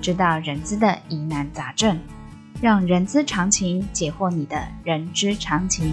[0.00, 2.00] 知道人资的疑难杂症，
[2.62, 5.92] 让人资常情解惑你的人之常情。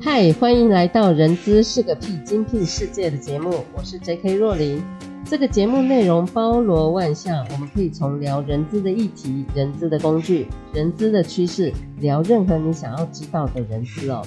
[0.00, 4.34] 嗨，欢迎来到《人资是个屁精辟世界》的节目，我是 J.K.
[4.34, 4.80] 若琳。
[5.28, 14.22] 这个节目内容包罗万象，我们可以从聊人资的议题、人资的工具、人资的趋势，聊任何你想要知道的人资哦。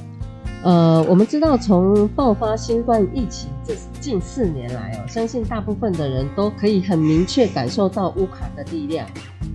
[0.62, 9.08] 呃，我们知道从爆发新冠疫情这近四年来哦，相信大部分的人都可以很明确感受到乌卡的力量。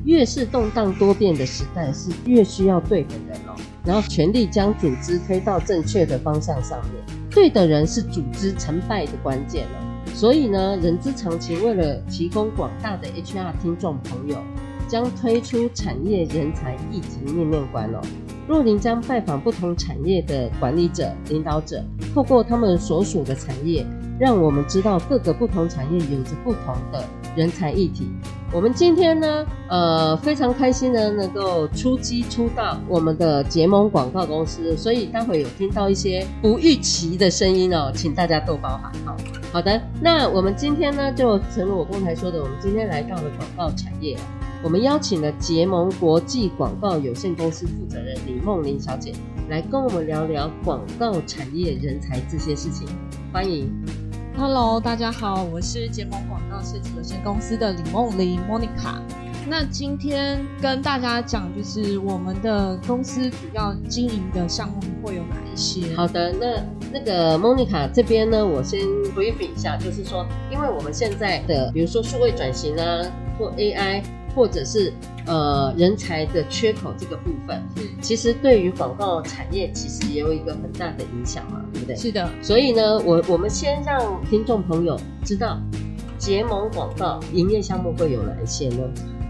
[0.07, 7.19] 越是动荡多变的时代，是越需要对的人哦，然后全力将组织推到正确的方向上面。
[7.31, 9.84] 对的人是组织成败的关键哦。
[10.15, 14.39] 所以呢，人之常情为了提供广大的 HR 听众朋友，
[14.87, 18.01] 将推出产业人才议题面面观哦。
[18.47, 21.83] 若您将拜访不同产业的管理者、领导者，
[22.15, 23.85] 透过他们所属的产业，
[24.19, 27.05] 让我们知道各个不同产业有着不同的
[27.35, 28.09] 人才议题。
[28.53, 38.93] 我们今天呢，呃，非常开心的能够出击出到我们的结盟广告公司，所以待会有听到一些不预期的声音哦，请大家多包涵。
[39.05, 39.17] 好，
[39.55, 44.19] 好的，那我们今天呢，就正如我刚才说的，我们今天来到了广告产业，
[44.65, 49.13] 我们邀请了结盟国际广告有限公司负责人李梦玲小姐
[49.49, 52.89] 来跟我们聊聊广告产业人才这些事情，
[53.33, 53.71] 欢迎。
[54.37, 59.24] Hello，大家好，我是结盟广告设计有限公司的李梦玲 Monica。
[59.47, 65.95] 那今天跟大家讲，就是我们的公司主要经营的项目会有哪一些？
[65.95, 66.63] 好的，那
[66.93, 68.81] 那个 Monica 这边呢，我先
[69.15, 73.03] brief 一下，就是说，因为我们现在的，比如说数位转型啊，
[73.39, 74.03] 或 AI。
[74.37, 74.93] 或者是
[75.27, 81.95] 呃人才的缺口这个部分，嗯，其实对于广告产业其实也有一个很大的影响嘛，对不对？
[81.95, 82.29] 是的。
[82.43, 85.61] 所以呢，我我们先让听众朋友知道
[86.19, 88.79] 结盟广告营业项目会有哪一些呢？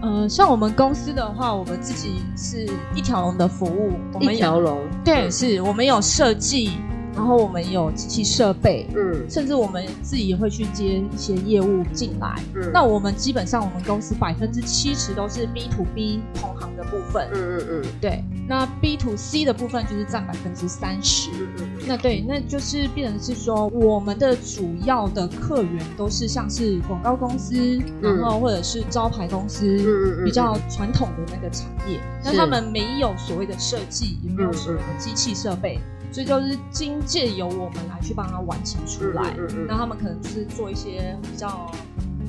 [0.01, 6.71] 呃，像我们公司的话，我们自己是一条龙的服务，我们一条龙，对，是我们有设计。
[7.15, 12.35] 然后我们有机器设备，嗯，甚至我们自己也会去接一些业务进来。
[12.53, 17.29] 嗯，那我们基本上我们公司百分之七十都是 B to B 同行的部分。
[17.33, 18.21] 嗯嗯嗯，对。
[18.49, 21.29] 那 B to C 的部分就是占百分之三十。
[21.31, 21.69] 嗯嗯。
[21.87, 27.55] 那对，那就是变成是说，我们的主要的客源都是像是广告公司，
[28.01, 32.01] 然后或者是招牌公司，嗯嗯，比较传统的那个产业。
[32.23, 35.79] 那他们没有所谓的设计，也没有所谓的机器设备。
[36.11, 41.69] 所以就是经借由我们来去帮他完成出来，那、嗯嗯嗯、他们可能就是做一些比较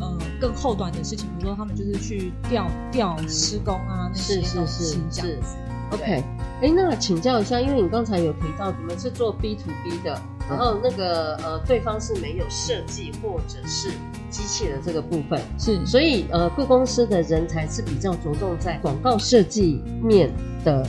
[0.00, 5.56] 呃更后端的事情，比如说他们就是去调调施工啊那些东西这样子。
[5.92, 6.24] OK，哎、
[6.62, 13.90] 欸，那请教一下，因为你刚才有提到你们是做 B to B 的，然后那个呃对方是没有设计或者是
[14.28, 20.28] 机器的这个部分，是，所以呃贵公司的人才是比较着重在广告设计面
[20.64, 20.86] 的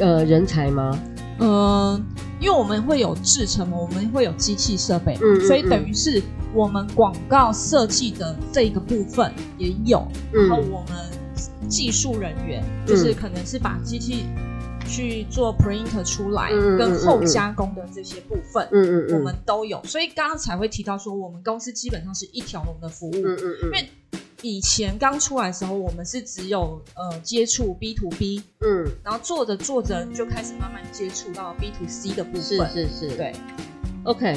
[0.00, 0.98] 呃人才吗？
[1.38, 2.02] 嗯、呃，
[2.40, 6.20] 因为我们会有制程，我们会有机器设备，嗯，所以等于是
[6.52, 10.98] 我们广告设计的这个部分也有，嗯、然后我们
[11.68, 14.24] 技术人员就是可能是把机器
[14.86, 23.88] 去做 print 出来，嗯、跟后加工的这些部分，嗯嗯，我们都有，所以刚刚才会提到说，我们公司基本上是一条龙的服务，嗯嗯嗯，因为。
[24.42, 33.32] 以前刚出来的时候，我们是只有呃接触 B to B，嗯，然后做着做着就开始慢慢接触到 B to C 的部分，是是是，对
[34.02, 34.36] ，OK，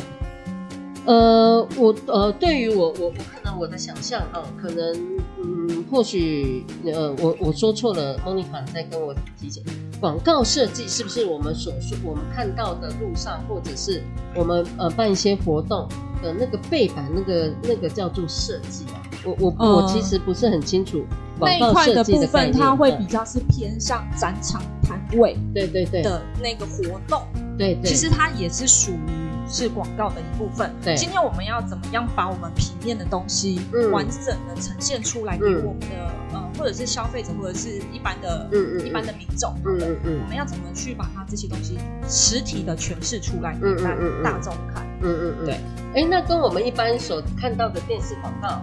[1.07, 4.93] 呃，我呃对于我我我可能我的想象啊，可能
[5.41, 9.63] 嗯或许呃我我说错了，Monica 在跟我提醒，
[10.01, 14.03] 广告设计是不是我们所说我们看到的路上，或者是
[14.35, 15.87] 我们呃办一些活动
[16.21, 18.99] 的那个背板，那个那个叫做设计啊？
[19.23, 21.05] 我我我其实不是很清楚
[21.39, 27.23] 广告设计的、部分，它会比较是偏向展场摊位，对对对的那个活动，
[27.57, 30.73] 对对，其实它也是属于是广告的一部分。
[30.83, 33.59] 对，今天我们要怎么样把我们平面的东西
[33.91, 41.77] 完整的呈现出来给我们的、嗯、呃，或者是消费者，或者是一般的嗯嗯一般的民众，嗯嗯嗯，我们要怎么去把它这些东西
[42.07, 43.83] 实体的诠释出来给
[44.23, 44.85] 大众看？
[45.01, 45.59] 嗯嗯嗯，对。
[45.95, 48.61] 哎，那跟我们一般所看到的电视广告，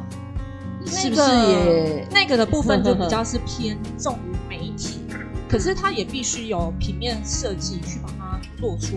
[0.86, 5.00] 是不是也那个的部分就比较是偏重于媒体？
[5.48, 8.96] 可是它也必须有平面设计去把它做出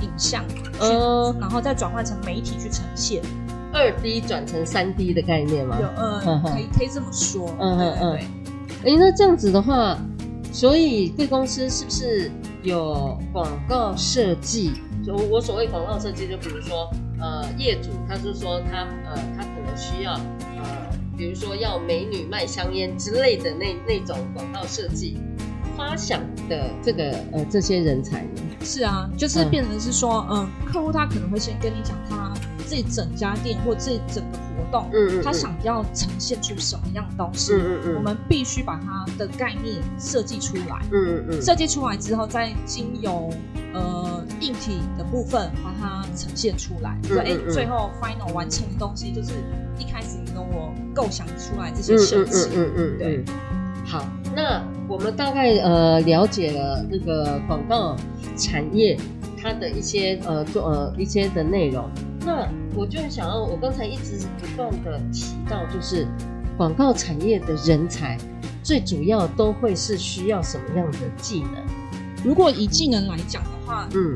[0.00, 0.44] 影像，
[0.80, 3.22] 呃，然后再转换成媒体去呈现，
[3.72, 5.78] 二 D 转成三 D 的概念吗？
[5.80, 8.18] 有，嗯，可以可以这么说，嗯嗯嗯。
[8.84, 9.98] 哎，那这样子的话，
[10.52, 12.30] 所以贵公司是不是
[12.62, 14.72] 有广告设计？
[15.04, 16.90] 就我所谓广告设计，就比如说，
[17.20, 25.18] 呃，业主他是说他呃他可能需要呃，比如说要美女卖香烟之类的那那种广告设计。
[25.76, 28.42] 发想的这个呃这些人才呢？
[28.66, 32.34] 是啊，就是变成是说，嗯、呃，客户他可能会先跟你讲他
[32.66, 35.22] 自己整家店或自己整个活动，嗯，嗯，嗯。
[35.22, 37.94] 他想要呈现出什么样的东西，嗯嗯，嗯。
[37.94, 43.30] 我们必须把它的概念设计出来，嗯嗯嗯，设计出来之后，再经由
[43.72, 49.30] 呃硬体的部分把它呈现出来，对、嗯，哎、嗯，最后 final 完成的东西就是
[49.78, 52.98] 一开始你跟我构想出来这些设计，嗯嗯，嗯，嗯。
[52.98, 53.24] 对。
[53.88, 54.04] 好，
[54.34, 54.60] 那
[54.96, 57.94] 我们大概呃了解了那个广告
[58.34, 58.98] 产业
[59.36, 61.84] 它的一些呃做呃一些的内容。
[62.24, 66.08] 那我就想要，我刚才一直不断的提到，就是
[66.56, 68.16] 广告产业的人才
[68.62, 71.62] 最主要都会是需要什么样的技能？
[72.24, 74.14] 如果以技能来讲的话，嗯，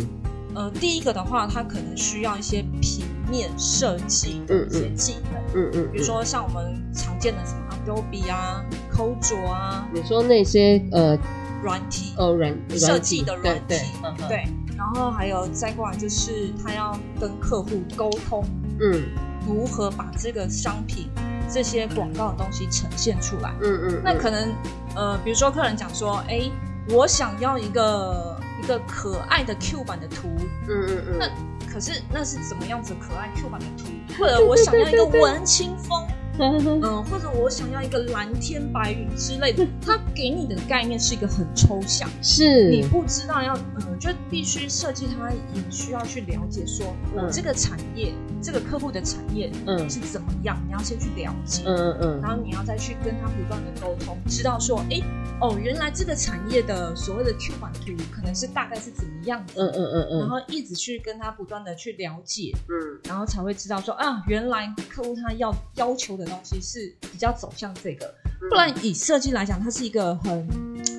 [0.55, 8.65] 呃，第一个的话，它可能需要一些平面设计的一些技能，嗯嗯，嗯，嗯，比如说像我们常见的什么 Adobe 啊。
[9.01, 11.17] 构筑啊，你说那些呃
[11.63, 13.79] 软体哦软设计的软体，对，
[14.19, 14.45] 对，对，
[14.77, 18.45] 然后还有再过来就是他要跟客户沟通，
[18.79, 19.03] 嗯，
[19.49, 21.09] 如何把这个商品
[21.49, 24.55] 这些广告的东西呈现出来，嗯嗯，那可能
[24.95, 26.43] 呃比如说客人讲说，哎，
[26.91, 30.29] 我想要一个一个可爱的 Q 版的图，
[30.69, 31.27] 嗯嗯嗯，那
[31.73, 33.85] 可是那是怎么样子可爱 Q 版的图？
[34.19, 36.05] 或者我想要一个文青风。
[36.83, 54.99] 嗯，或者我想要一个蓝天白云之类的，他给你的概念是一个很抽象，是你不知道要，嗯，就必须设计，他也需要去了解说，嗯，这个产业，这个客户的产业，嗯，是怎么样，你要先去了解，嗯嗯嗯，然后你要再去跟他不断的沟通，知道说，哎，
[55.43, 66.30] 哦，原来这个产业的所谓的 Q 版图可能是大概是怎么样的，嗯嗯嗯嗯，然后一直去跟他不断的去了解，嗯，然后才会知道说，啊，原来客户他要要求的。
[66.31, 68.15] 东西是比较走向这个，
[68.49, 70.49] 不然以设计来讲，它是一个很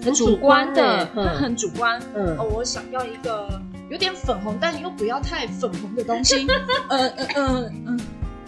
[0.04, 2.00] 很主观的，它很主观。
[2.13, 6.45] 嗯，哦，我想要一个有点粉红，但又不要太粉红的东西。
[6.89, 8.00] 嗯嗯嗯嗯，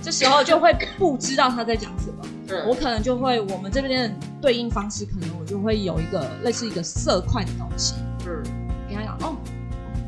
[0.01, 2.25] 这时候就会不知道他在讲什么。
[2.49, 7.95] 嗯，我可能就会，我们这边的对应方式，可能我就会有一个类似一个色块的东西。
[8.27, 8.43] 嗯，
[8.87, 9.35] 给他讲哦，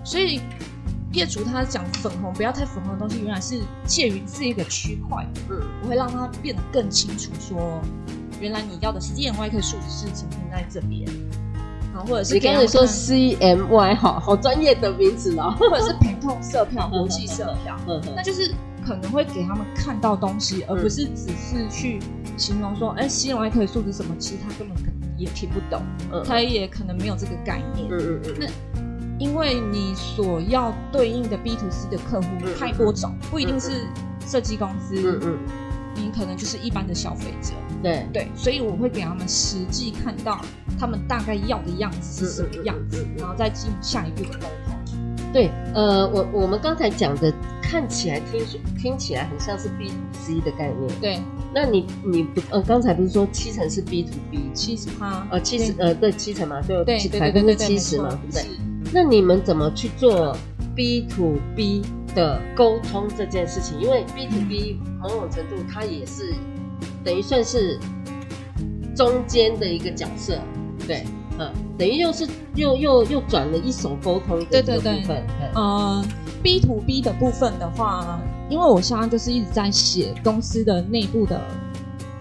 [0.04, 0.42] 所以。
[1.16, 5.26] 业主他讲粉红，不要太粉红的东西，原来是介于这个区块。
[5.50, 7.82] 嗯，我会让他变得更清楚，说
[8.40, 11.10] 原来你要的 CMYK 数值是呈现在这边，
[11.94, 18.54] 好，或者是你刚才说 CMY，好好专业的名字哦，或 者是陪同色票、国际色票，嗯，那就是
[18.86, 22.00] 可能会给他们看到东西，而不是只是去
[22.38, 24.78] 形容说，哎，CMYK 数值什么，其实他根本
[25.18, 28.75] 也听不懂，嗯，他也可能没有这个概念，嗯嗯嗯，那。
[29.18, 32.28] 因为你所要对应的 B to C 的客户
[32.60, 33.88] 太多种，不一定是
[34.26, 35.38] 设计公司，嗯嗯，
[35.96, 38.06] 你可能就是一般的消费者，对。
[38.12, 40.42] 对，所以我会给他们实际看到
[40.80, 44.76] 他们大概要的样子是什么样子，然后再进下一步的沟通。
[45.32, 48.42] 对，呃，我我们刚才讲的看起来听
[48.78, 51.20] 听起来很像是 B to C 的概念，对。
[51.54, 56.84] 那你你不呃刚才不是说七成是 B to B，七十趴，呃七十呃对七成嘛，就
[57.20, 58.46] 百分之七十嘛，对不对？
[58.96, 60.34] 那你们怎么去做
[60.74, 61.82] B to B
[62.16, 63.78] 的沟通这件事情？
[63.78, 66.34] 因为 B to B 某种程度它也是
[67.04, 67.78] 等于算是
[68.96, 70.40] 中间的一个角色，
[70.88, 71.04] 对，
[71.38, 72.26] 嗯，等于又是
[72.56, 74.86] 又又又转了一手沟通的这个部分。
[74.86, 76.06] 对对对，呃
[76.42, 78.18] ，B to B 的部分的话，
[78.50, 81.42] 因为我现在就是一直在写公司的内部的。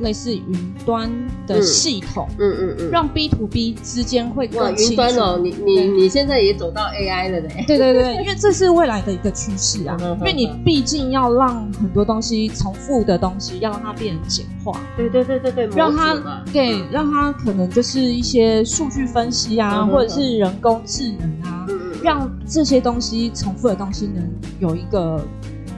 [0.01, 1.11] 类似云端
[1.47, 4.93] 的系统，嗯嗯嗯，让 B to B 之间会更清楚。
[4.93, 7.49] 云端哦，你你你现在也走到 AI 了呢？
[7.67, 9.97] 对对对，因为这是未来的一个趋势啊。
[10.01, 14.81] 因为你毕竟要让很多东西重复的东西，要让它变成简化。
[14.97, 21.67] 对对对对对，让它对让它可能就是一些数据分析啊，或者是人工智能啊，
[22.03, 25.25] 让这些东西重复的东西能有一个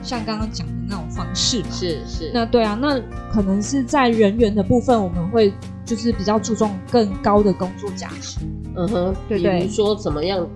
[0.01, 1.67] 像刚刚讲的那种方式嘛。
[1.71, 2.31] 是是。
[2.33, 2.99] 那对啊，那
[3.31, 5.53] 可能是在人员的部分，我们会
[5.85, 8.39] 就是比较注重更高的工作价值。
[8.75, 9.59] 嗯哼，对对。
[9.61, 10.47] 比如说怎么样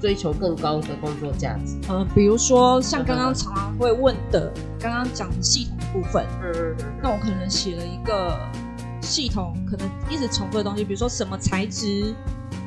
[0.00, 1.76] 追求更高的工作价值？
[1.88, 6.24] 嗯，比如说像刚刚常常会问的，刚刚讲的系统的部分。
[6.42, 6.86] 嗯嗯嗯。
[7.02, 8.38] 那我可能写了一个
[9.00, 12.14] 系统，可能一直重复的东西，比如说什么材质。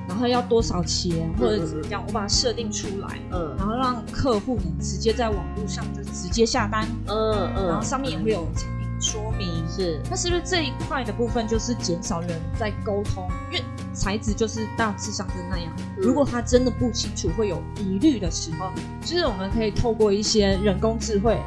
[0.07, 13.27] 然后要多少钱，或者怎么样，我把它设定出来，嗯，然后让客户呢直接在网络上就直接下单，嗯嗯，然后上面也会有产品说明，是，那是不是这一块的部分就是减少人在沟通？
[13.51, 18.71] 因为材质就是大致上就是那样，如果他真的不清楚，会有疑虑的时候，
[19.01, 21.37] 就是我们可以透过一些人工智慧，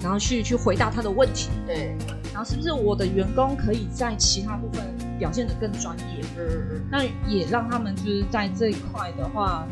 [0.00, 1.96] 然后去去回答他的问题，对，
[2.32, 4.84] 然后是不是我的员工可以在其他部分
[5.18, 6.24] 表现得更专业？
[6.38, 9.66] 嗯那也让他们就是在这一块的话，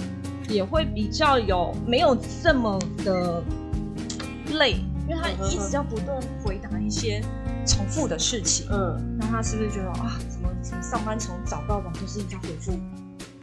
[0.48, 3.42] 也会比较有没有这么的
[4.54, 4.72] 累，
[5.08, 7.22] 因为他一直要不断回答一些
[7.66, 8.66] 重复的事情。
[8.70, 12.72] 嗯，那他是不是觉得啊，怎么怎么上班从早到晚都是一直回复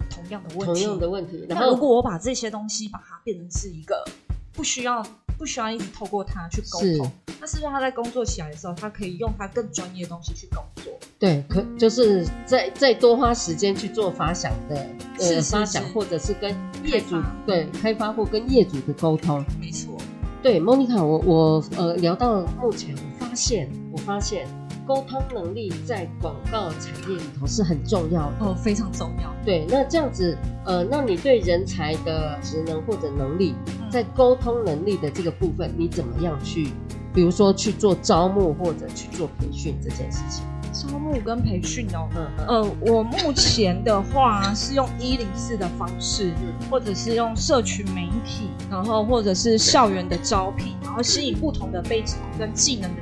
[0.10, 0.84] 同样的问题？
[0.84, 1.46] 同样的问题。
[1.50, 4.04] 那如果我把这些东西把它变成是一个
[4.52, 5.04] 不需要。
[5.44, 10.94] 不需要一直透过他去沟通，那是不是他在工作起来的时候，他可以用他更专业的东西去工作？
[11.20, 14.88] 对，可就是再再多花时间去做发想的
[15.20, 19.44] 呃发想，或者是跟业主对开发或跟业主的沟通。
[19.60, 19.98] 没错，
[20.42, 24.48] 对，莫妮卡，我我呃聊到目前，我发现我发现
[24.86, 29.34] 沟通能力在广告产业里头是很重要的哦，非常重要。
[29.46, 33.56] 对，那这样子呃，那你对人才的职能或者能力？
[33.90, 36.70] 在沟通能力的这个部分，你怎么样去，
[37.14, 40.44] 比如说去做招募或者去做培训这件事情？
[40.74, 46.34] 招募跟培训哦，嗯嗯，呃，我目前的话是用一零四的方式，
[46.72, 53.02] 或者是用社群媒体，然后或者是校园的招聘，然后吸引不同的背景跟技能的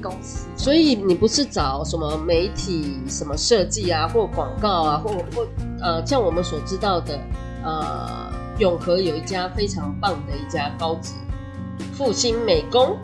[0.00, 0.48] 公司。
[0.56, 5.46] 所以你不是找什么媒体、什么设计啊，或广告啊，或或
[5.80, 7.18] 呃，像我们所知道的，
[7.64, 8.30] 呃。
[8.58, 11.14] 永和有一家非常棒的一家高职
[11.94, 12.94] 复兴美工，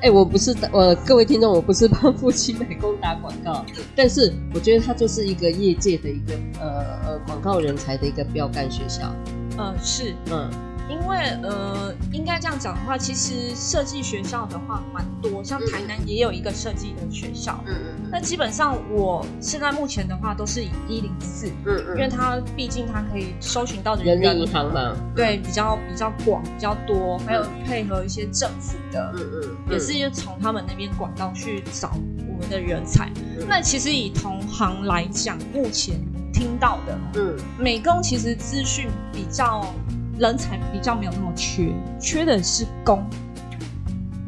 [0.00, 3.62] 哎、欸，我不是呃，各位听众，我不是帮复兴美工打广告，
[3.94, 6.68] 但是我觉得它就是一个业界的一个呃
[7.04, 9.14] 呃广告人才的一个标杆学校。
[9.58, 10.50] 呃，是，嗯。
[10.88, 17.58] 因为呃，应该这样讲的话，其实设计学校的话蛮多，像台南也有一个设计的学校。
[17.66, 18.10] 嗯嗯。
[18.10, 31.92] 那基本上我现在目前的话都是以一零四，嗯嗯，因为它毕竟它可以搜寻到的人力银行嘛，对，比较比较广，比较多，还有配合一些政府的，嗯嗯，也是从他们那边管道去找
[32.28, 33.10] 我们的人才。
[33.48, 35.98] 那其实以同行来讲，目前
[36.34, 39.74] 听到的，嗯，美工其实资讯比较。
[40.18, 43.04] 人才比较没有那么缺，缺的是工，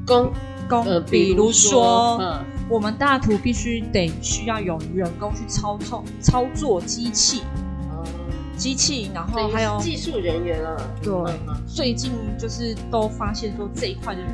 [0.07, 0.33] 工
[0.69, 0.85] 工。
[0.85, 7.43] 呃，比如说，嗯，我们大图必须得需要有人工去操纵操作机器，
[7.91, 8.05] 嗯，
[8.57, 10.77] 机器，然后还有技术人员啊。
[11.03, 11.13] 对，
[11.67, 14.31] 最近就是都发现说这一块的人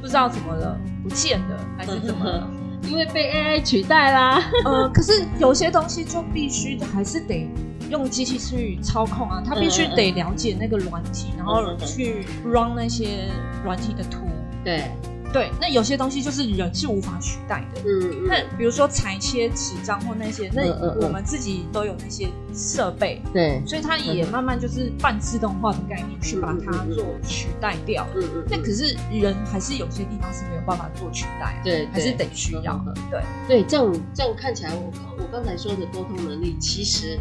[0.00, 2.50] 不知道怎么了，不见了还是怎么了？
[2.88, 4.42] 因为被 AI 取代啦。
[4.64, 7.48] 呃，可是有些东西就必须还是得。
[7.92, 13.28] 用机器去操控啊，他必须得了解那个软体，嗯、然后去 run 那些
[13.62, 14.26] 软体的图。
[14.64, 14.90] 对
[15.32, 17.80] 对，那有些东西就是人是无法取代的。
[17.86, 20.62] 嗯，那比如说裁切纸张或那些，那
[21.04, 23.20] 我们自己都有那些设备。
[23.32, 28.06] 对、嗯，所以它也慢慢就是半自动化的概念去把它做取代掉。
[28.14, 28.44] 嗯嗯。
[28.50, 31.60] 那可是人还是有些地方是没有办法做取代。
[31.64, 32.94] 对，还是得需要的。
[33.10, 37.18] 对对，这样这样看起来，我我刚才说的沟通能力，其实。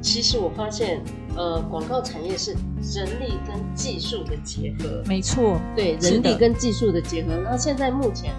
[0.00, 1.02] 其实我发现，
[1.36, 2.52] 呃，广告产业是
[2.94, 5.02] 人力跟技术的结合。
[5.06, 7.36] 没错，对，人力跟技术的结合。
[7.42, 8.32] 那现在目前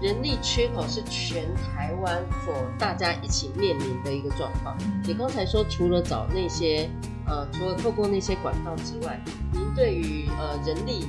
[0.00, 4.76] 人力缺口是全台湾所大家一起面临的一个状况。
[5.04, 6.88] 你刚才说，除了找那些，
[7.26, 9.20] 呃，除了透过那些管道之外，
[9.52, 11.06] 您对于呃人力，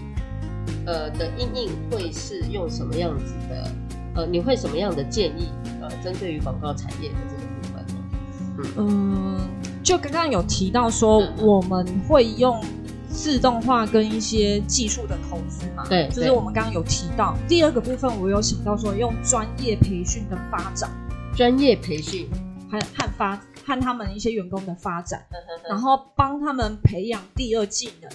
[0.86, 3.72] 呃的应应会是用什么样子的？
[4.16, 5.50] 呃，你会什么样的建议？
[5.82, 8.74] 呃，针对于广告产业的这个部分呢？
[8.78, 9.38] 嗯。
[9.38, 9.40] 嗯
[9.84, 12.64] 就刚刚有提到说，我们会用
[13.10, 15.86] 自动化跟一些技术的投资嘛？
[15.90, 20.90] 对，就是我们刚刚有提到第二个部分，我有想到说用专业培训的发展，
[21.36, 22.30] 专业培训
[22.72, 23.36] 和和发
[23.66, 25.26] 和他们一些员工的发展，
[25.68, 28.10] 然后帮他们培养第二技能。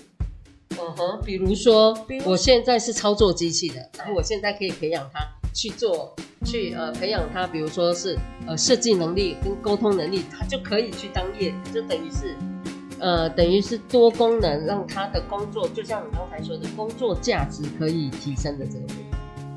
[0.79, 5.21] 嗯哼，比如说，我现在是操作机器的，然后我现在可以培养他。
[5.57, 8.15] 去做，去呃培养他，比如说是
[8.47, 12.37] 呃设计能力跟沟通能力，他就可以去当业，就等于是
[12.99, 19.05] 呃，等于是多功能，让他的工作，就像你刚才说的，工作价值可以提升的这个部分。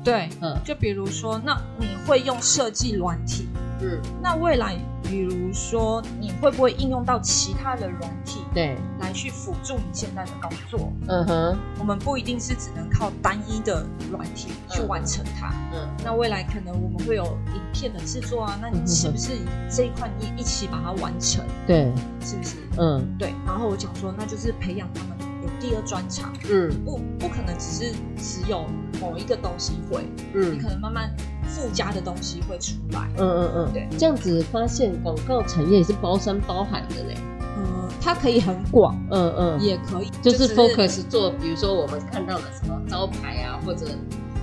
[0.02, 3.46] 对，嗯，就比如说，那你会用设计软体，
[3.82, 10.92] 嗯，那未来，比如说，你会不会应用到其他的软体，对，来去辅助你现在的工作？
[11.08, 15.52] 嗯哼，我们不一定是只能靠单一的软体去完成它。
[15.72, 19.32] 嗯，那未来可能我们会有影片的制作啊，那你是不是
[19.70, 21.44] 这一块你也一起把它完成？
[21.66, 22.56] 对，是不是？
[22.78, 23.34] 嗯，对。
[23.46, 25.16] 然后我讲说，那就是培养他们。
[25.42, 28.66] 有第二专长，嗯，不不可能只是只有
[29.00, 30.04] 某一个东西会，
[30.34, 37.14] 嗯，你可能慢慢附加的东西会出来，嗯嗯嗯，对，这样子发现广告产业也是包山包海的嘞，
[37.56, 43.86] 嗯，它可以很广，嗯嗯，也可以，就是 focus 做，比如说我们看到的什么招牌啊，或者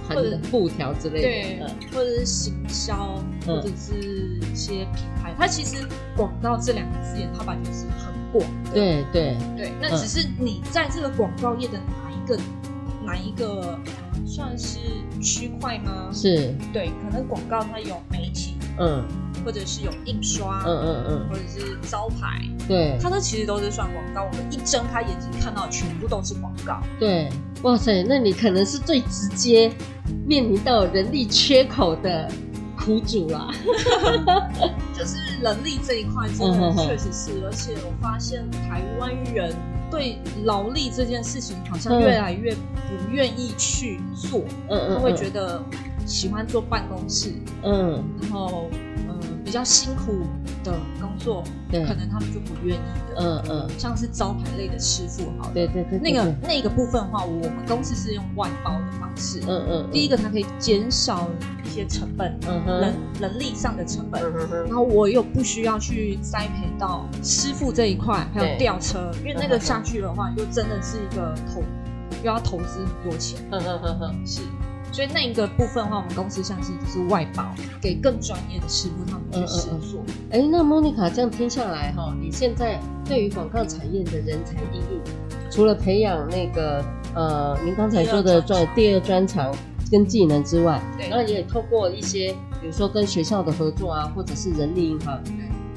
[0.07, 8.16] 很的布条之类的，对，或者是行销，或者是一些品牌，它其实广告这两个字眼，它本来就是很。
[8.39, 13.79] 广对对对，那只是你在这个广告业的哪一个、嗯、哪一个、呃、
[14.25, 14.79] 算是
[15.21, 16.09] 区块吗？
[16.13, 19.03] 是，对，可能广告它有媒体，嗯，
[19.45, 24.23] 或者是有印刷，嗯嗯嗯，或者是招牌，对，它都其实都是算广告。
[24.23, 26.81] 我们一睁开眼睛看到全部都是广告。
[26.99, 27.29] 对，
[27.63, 29.71] 哇塞，那你可能是最直接
[30.25, 32.29] 面临到人力缺口的。
[32.87, 33.51] 苦主啦，
[34.97, 39.53] 就是人力这一块，真的确实是，而且我发现台湾人
[39.91, 44.39] 对劳力这件事情好像越来越不愿意去做，
[44.69, 45.61] 嗯嗯，他会觉得
[46.07, 47.33] 喜欢坐办公室，
[47.63, 48.67] 嗯，然后
[49.07, 50.23] 嗯比较辛苦
[50.63, 51.85] 的工作，对。
[51.85, 61.27] 可能他们就不愿意的，嗯嗯，像是招牌类的师傅，好，对对对，那个那个部分的话，我们公司是用外包的方式，嗯嗯，第一个它可以减少
[61.63, 61.67] 一。
[61.77, 71.61] 些成本，嗯哼，人人力上的成本，嗯哼，然后我又不需要去栽培到师傅这一块，还有吊车，因为那个下去的话，又真的是一个投，
[72.23, 74.41] 又要投资很多钱，嗯哼哼哼，是，
[74.91, 77.43] 所以那一个部分的话，我们公司像是就是外包
[77.81, 80.03] 给更专业的师傅他们去试做。
[80.31, 85.01] 哎，那莫妮卡这样听下来哈，你现在对于广告产业的人才应用，
[85.51, 89.53] 除了培养那个呃，您刚才说的专第二专长。
[89.89, 95.17] 跟技能之外，对，然后也透过一些，比如说跟学校的合作啊，或者是人力银行，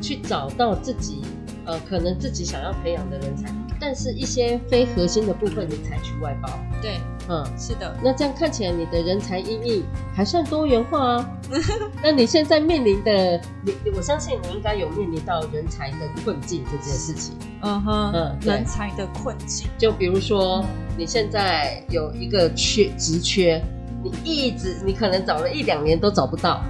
[0.01, 1.23] 去找到自己，
[1.65, 3.49] 呃，可能自己想要培养的人才，
[3.81, 6.51] 但是一些非核心的部分，你采取外包。
[6.83, 7.97] 对，嗯，是的。
[8.05, 9.83] 那这样看起来，你的人才应应
[10.15, 11.31] 还算多元化啊。
[12.03, 17.35] 那你现在面临的，你我相信你应该有面临到人才的困境这件事情。
[17.63, 20.65] 嗯哼，嗯，人才的困境，就比如说
[20.97, 23.63] 你现在有一个缺职缺。
[24.03, 26.65] 你一直，你可能找了一两年都找不到。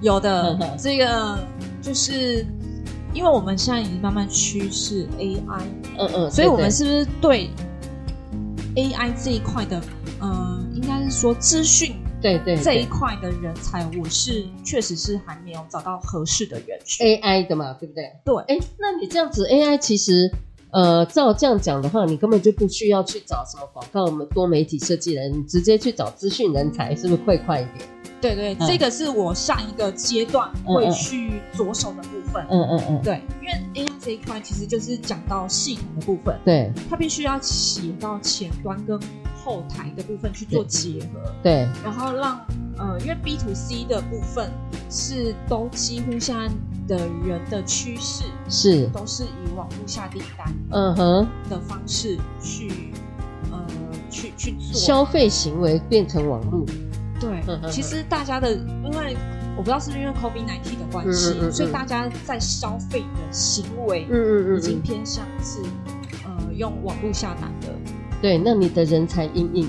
[0.00, 1.38] 有的， 这个
[1.80, 2.44] 就是
[3.12, 5.62] 因为我们现在已经慢慢趋势 AI，
[5.98, 7.50] 嗯嗯，所以我们是不是对
[8.76, 9.82] AI 这一块的，
[10.20, 18.04] 呃，应该是说资讯对对这一块的人才，我是确实是还没有找到合适的人选 AI 的嘛，对不对？
[18.24, 20.30] 对，哎，那你这样子 AI 其实。
[20.72, 27.88] 呃，照这样讲的话，你根本就不需要去找什么广告、我们多媒体设计人，你直接去找资讯人才，是不是会快一点？
[28.20, 32.44] 对对，嗯、这个是我下一个阶段会去着手的部分。
[32.50, 39.00] 嗯嗯嗯，对，因为 AI 这一块其实就是讲到系统的部分，对，它必须要写到前端跟
[39.42, 42.38] 后台的部分去做结合，对，然后让
[42.76, 44.50] 呃，因为 B to C 的部分
[44.90, 46.46] 是都几乎现在
[46.90, 52.68] 的人的趋势是都是以网络下订单，嗯哼的方式去、
[53.48, 53.52] uh.
[53.52, 53.66] 呃
[54.10, 56.66] 去去做消费行为变成网络。
[57.20, 59.16] 对，其实大家的，因为
[59.56, 65.60] 我不知道是不是因为 COVID-19 的关系，嗯嗯嗯，所以大家在消费的行为，嗯嗯嗯，已经偏向是
[66.24, 67.68] 呃用网络下单的。
[68.20, 69.68] 对，那你的人才应应，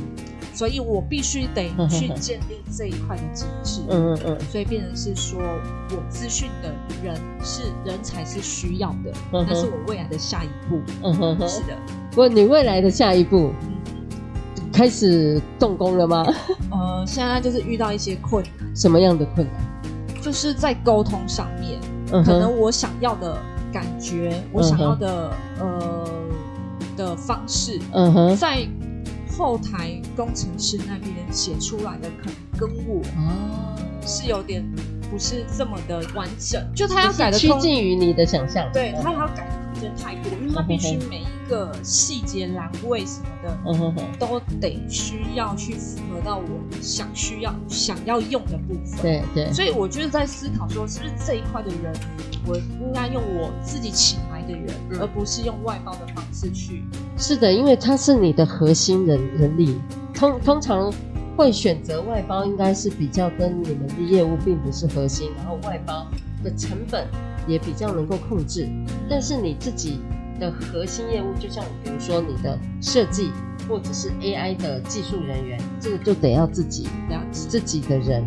[0.62, 3.82] 所以我必须得去建立这一块的机制。
[3.89, 5.41] 嗯嗯嗯，所以变成是说
[5.89, 6.69] 我资讯的
[7.04, 10.80] 人是人才是需要的，那、嗯、是我未来的下一步。
[11.02, 11.76] 嗯哼哼，是的。
[12.12, 13.52] 不，你未来的下一步。
[14.71, 16.24] 开始动工了吗？
[16.69, 18.76] 呃，现在就是遇到一些困难。
[18.76, 20.21] 什么样的困难？
[20.21, 21.80] 就是在沟通上面，
[22.12, 23.36] 嗯、可能我想要的
[23.74, 26.08] 感觉，嗯、我想要的呃
[26.95, 28.60] 的方式，嗯哼，在
[29.37, 33.01] 后台工程师那边写出来的，可能跟我
[34.05, 34.63] 是有点
[35.09, 39.91] 不是这么的完整，就他要改的趋近于你的想象，对他要改的空间。
[39.97, 46.43] 太多，因为他必须每一个细节栏位什么的，嗯哼哼，都得需要去符合到我
[46.81, 49.01] 想需要想要用的部分。
[49.01, 51.91] 对对，所以我就是在思考说，是不是这一块的人，
[52.45, 54.19] 我应该用我自己请
[54.99, 56.83] 而不是用外包的方式去。
[57.17, 59.79] 是的，因为他是你的核心人人力，
[60.13, 60.91] 通通常
[61.35, 66.07] 会选择外包，应该是比较跟你们的业务并不是核心，然后外包
[66.43, 67.07] 的成本
[67.47, 68.67] 也比较能够控制。
[69.09, 69.99] 但是你自己
[70.39, 73.31] 的核心业务，就像比如说你的设计。
[73.69, 78.21] 或者是 AI 的技术人员，这个就得要自己了解自己的人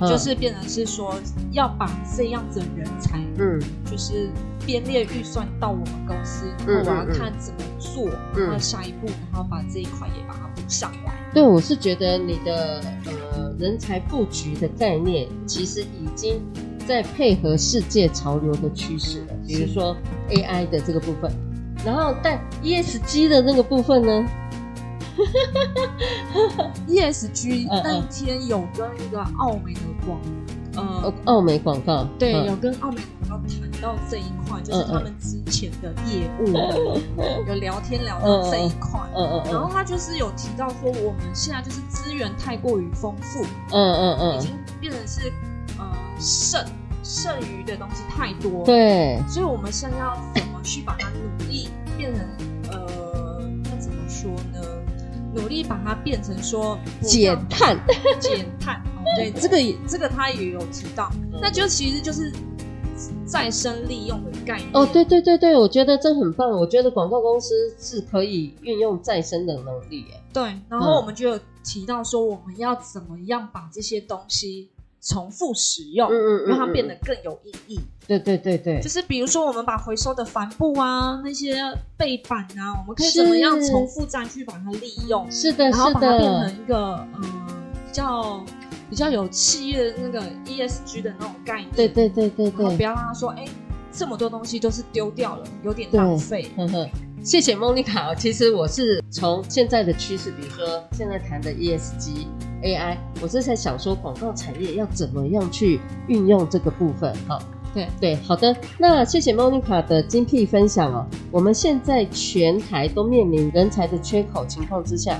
[0.00, 1.14] 嗯、就是变成是说
[1.52, 4.28] 要把这样子的人才，嗯，就是
[4.64, 11.12] 编列预算到我们公司，嗯、然后我要看怎么做，嗯、然后下一步，然后把这一块也把它补上来。
[11.32, 16.40] 对，我是觉得你的呃人才布局的概念，其实已经
[16.86, 19.96] 在配合世界潮流的趋势了，比如说
[20.30, 21.30] AI 的这个部分，
[21.84, 24.26] 然后但 ESG 的那个部分呢？
[26.96, 30.18] ESG 那一天有跟一个澳美的广，
[30.76, 36.56] 呃，奥美广告，对，有跟奥美广告谈到这一块，就是他们之前的业务，
[37.46, 45.30] 有聊天聊到这一块，嗯嗯，然后他就是有提到说，我们现在就是资源太过于丰富，嗯嗯嗯，已经变成是
[45.78, 45.84] 呃
[46.18, 46.64] 剩
[47.04, 52.26] 剩余的东西太多，对，所以我们现在要怎么去把它努力变成
[52.70, 54.55] 呃，那怎么说呢？
[55.36, 57.78] 努力把它变成说减碳，
[58.18, 58.82] 减碳，
[59.16, 62.32] 对， 这个也这个他也有提到，那就其实就是
[63.26, 64.70] 再生利用的概念。
[64.72, 70.06] 哦，对对对对，我觉得这很棒，我觉得广告公司是可以运用再生的能力。
[70.32, 74.70] 对，然后我们就有提到说，我们要怎么样把这些东西。
[75.00, 77.80] 重复使用，嗯嗯嗯嗯，让它变得更有意义。
[78.06, 81.56] 对对对对，就是比如说，我们把回收的帆布啊，那些
[81.96, 85.30] 背板啊，我们可以怎么样重复再去把它利用？
[85.30, 87.46] 是的，是的，然后把它变成一个嗯
[87.86, 88.44] 比较
[88.88, 91.70] 比较有企业的那个 ESG 的那种概念。
[91.74, 93.44] 对对对对对，然后不要让他说，哎，
[93.92, 96.50] 这么多东西都是丢掉了，有点浪费。
[96.56, 96.88] 呵呵。
[97.26, 98.14] 谢谢莫妮卡。
[98.14, 102.24] 其实我是从现在的趋势，比如说现在谈的 ESG、
[102.62, 107.12] AI，我是在想说广告产业要怎么样去运用这个部分。
[107.26, 107.42] 好，
[107.74, 108.56] 对对，好的。
[108.78, 111.04] 那谢谢莫妮卡的精辟分享哦。
[111.32, 115.18] 我们现在全台都面临人才的缺口情况之下，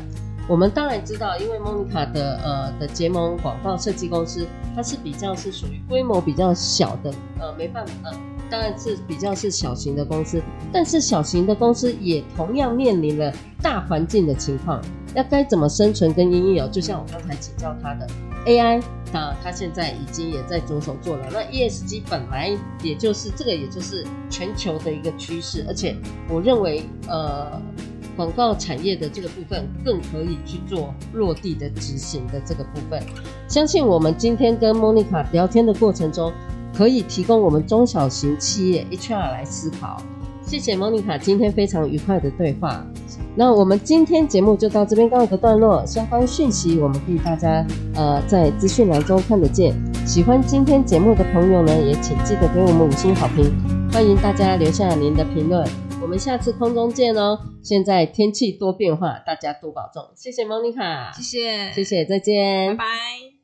[0.48, 7.92] 我们当然知道，因为莫妮卡的呃的结盟广告设计公司，它是比较是属于规模比较小的，呃，没办法。
[8.04, 8.16] 呃
[8.50, 13.32] 当然是比较是小型的公司，但是小型的公司也同样面临了
[13.62, 14.80] 大环境的情况，
[15.14, 16.68] 要该怎么生存跟因应哦？
[16.70, 18.06] 就像我刚才请教他的
[18.46, 18.80] AI，
[19.12, 21.28] 啊，他现在已经也在着手做了。
[21.32, 25.96] 那 ESG 本来也就是这个，也就是全球的一个趋势，而且
[26.28, 27.60] 我认为，呃，
[28.16, 33.02] 广告产业的这个部分更可以去做落地的执行的这个部分。
[33.48, 36.32] 相信我们今天跟莫妮卡聊天的过程中。
[36.76, 40.02] 可以提供我们中小型企业 HR 来思考。
[40.44, 42.86] 谢谢莫妮卡今天非常愉快的对话。
[43.34, 45.84] 那我们今天节目就到这边告一个段落。
[45.84, 49.74] 相关讯息我们可以大家呃在资讯栏中看得见。
[50.06, 53.50] 喜欢今天节目的朋友呢，也请记得给我们五星好评。
[53.90, 55.66] 欢迎大家留下您的评论。
[56.00, 57.38] 我们下次空中见哦。
[57.62, 60.04] 现在天气多变化，大家多保重。
[60.14, 63.35] 谢谢莫妮卡，谢谢，谢谢，再见，拜拜。